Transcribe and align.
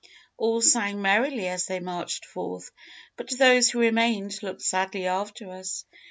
All 0.35 0.63
sang 0.63 0.99
merrily 1.03 1.47
as 1.47 1.67
they 1.67 1.79
marched 1.79 2.25
forth, 2.25 2.71
but 3.17 3.29
those 3.37 3.69
who 3.69 3.79
remained 3.81 4.41
looked 4.41 4.63
sadly 4.63 5.05
after 5.05 5.51
us. 5.51 5.85